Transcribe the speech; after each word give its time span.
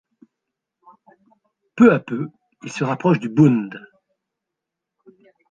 Peu 1.75 1.93
à 1.93 1.99
peu, 1.99 2.29
il 2.63 2.71
se 2.71 2.83
rapproche 2.83 3.19
du 3.19 3.29
Bund. 3.29 3.79